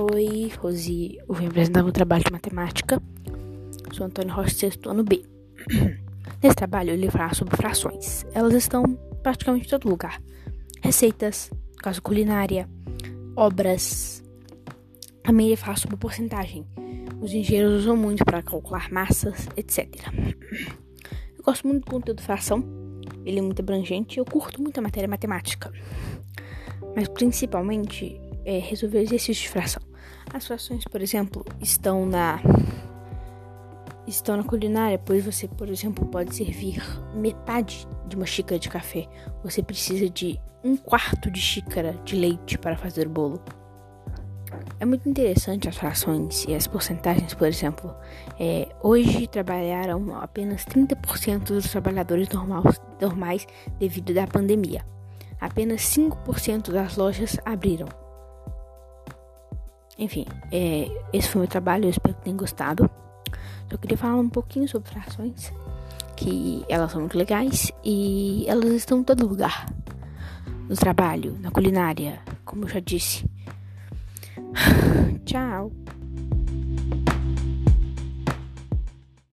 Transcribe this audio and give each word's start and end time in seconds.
Oi, 0.00 0.52
Rosi. 0.60 1.18
Eu 1.28 1.34
vim 1.34 1.48
apresentar 1.48 1.82
meu 1.82 1.90
trabalho 1.90 2.22
de 2.22 2.30
matemática. 2.30 3.02
Sou 3.92 4.06
Antônio 4.06 4.32
Rocha, 4.32 4.54
sexto 4.54 4.88
ano 4.90 5.02
B. 5.02 5.24
Nesse 6.40 6.54
trabalho, 6.54 6.90
eu 6.90 6.94
irei 6.94 7.10
falar 7.10 7.34
sobre 7.34 7.56
frações. 7.56 8.24
Elas 8.32 8.54
estão 8.54 8.84
praticamente 9.24 9.66
em 9.66 9.70
todo 9.70 9.88
lugar. 9.88 10.22
Receitas, 10.80 11.50
caso 11.78 12.00
culinária, 12.00 12.68
obras. 13.34 14.22
Também 15.24 15.46
irei 15.46 15.56
falar 15.56 15.76
sobre 15.76 15.96
porcentagem. 15.96 16.64
Os 17.20 17.32
engenheiros 17.32 17.80
usam 17.80 17.96
muito 17.96 18.24
para 18.24 18.40
calcular 18.40 18.92
massas, 18.92 19.48
etc. 19.56 19.88
Eu 21.36 21.42
gosto 21.42 21.66
muito 21.66 21.84
do 21.84 21.90
conteúdo 21.90 22.18
de 22.18 22.24
fração. 22.24 22.62
Ele 23.24 23.40
é 23.40 23.42
muito 23.42 23.60
abrangente 23.60 24.16
e 24.16 24.20
eu 24.20 24.24
curto 24.24 24.62
muito 24.62 24.78
a 24.78 24.80
matéria 24.80 25.08
matemática. 25.08 25.72
Mas 26.94 27.08
principalmente 27.08 28.20
é, 28.44 28.60
resolver 28.60 29.00
exercícios 29.00 29.38
de 29.38 29.48
fração. 29.48 29.87
As 30.32 30.46
frações, 30.46 30.84
por 30.84 31.00
exemplo, 31.00 31.44
estão 31.60 32.06
na 32.06 32.40
estão 34.06 34.36
na 34.36 34.44
culinária, 34.44 34.98
pois 34.98 35.24
você, 35.24 35.46
por 35.46 35.68
exemplo, 35.68 36.06
pode 36.06 36.34
servir 36.34 36.82
metade 37.14 37.86
de 38.06 38.16
uma 38.16 38.26
xícara 38.26 38.58
de 38.58 38.68
café. 38.68 39.06
Você 39.44 39.62
precisa 39.62 40.08
de 40.08 40.40
um 40.64 40.76
quarto 40.76 41.30
de 41.30 41.40
xícara 41.40 41.92
de 42.04 42.16
leite 42.16 42.58
para 42.58 42.76
fazer 42.76 43.06
o 43.06 43.10
bolo. 43.10 43.42
É 44.80 44.84
muito 44.84 45.08
interessante 45.08 45.68
as 45.68 45.76
frações 45.76 46.44
e 46.48 46.54
as 46.54 46.66
porcentagens, 46.66 47.34
por 47.34 47.46
exemplo. 47.46 47.94
É, 48.38 48.68
hoje 48.82 49.26
trabalharam 49.26 50.16
apenas 50.16 50.64
30% 50.64 51.44
dos 51.48 51.70
trabalhadores 51.70 52.28
normais, 52.30 52.80
normais 53.00 53.46
devido 53.78 54.16
à 54.18 54.26
pandemia. 54.26 54.84
Apenas 55.40 55.82
5% 55.82 56.72
das 56.72 56.96
lojas 56.96 57.36
abriram. 57.44 57.88
Enfim, 59.98 60.24
é, 60.52 60.88
esse 61.12 61.28
foi 61.28 61.40
o 61.40 61.42
meu 61.42 61.48
trabalho, 61.48 61.86
eu 61.86 61.90
espero 61.90 62.14
que 62.14 62.22
tenham 62.22 62.36
gostado. 62.36 62.88
Só 63.68 63.76
queria 63.76 63.98
falar 63.98 64.14
um 64.16 64.28
pouquinho 64.28 64.68
sobre 64.68 64.90
frações, 64.90 65.52
que 66.16 66.64
elas 66.68 66.92
são 66.92 67.00
muito 67.00 67.18
legais 67.18 67.72
e 67.84 68.44
elas 68.46 68.72
estão 68.72 69.00
em 69.00 69.04
todo 69.04 69.26
lugar. 69.26 69.66
No 70.68 70.76
trabalho, 70.76 71.36
na 71.40 71.50
culinária, 71.50 72.20
como 72.44 72.64
eu 72.64 72.68
já 72.68 72.80
disse. 72.80 73.28
Tchau! 75.26 75.72